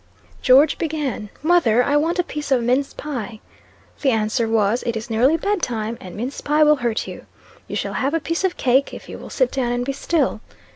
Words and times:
George 0.41 0.79
began, 0.79 1.29
'Mother, 1.43 1.83
I 1.83 1.95
want 1.95 2.17
a 2.17 2.23
piece 2.23 2.51
of 2.51 2.63
mince 2.63 2.91
pie.' 2.91 3.39
The 4.01 4.09
answer 4.09 4.47
was, 4.47 4.81
'It 4.81 4.97
is 4.97 5.11
nearly 5.11 5.37
bed 5.37 5.61
time; 5.61 5.95
and 6.01 6.15
mince 6.15 6.41
pie 6.41 6.63
will 6.63 6.77
hurt 6.77 7.07
you. 7.07 7.27
You 7.67 7.75
shall 7.75 7.93
have 7.93 8.15
a 8.15 8.19
piece 8.19 8.43
of 8.43 8.57
cake, 8.57 8.95
if 8.95 9.07
you 9.07 9.19
will 9.19 9.29
sit 9.29 9.51
down 9.51 9.71
and 9.71 9.85
be 9.85 9.93
still.' 9.93 10.41